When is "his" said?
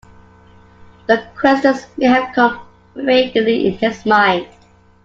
3.73-4.03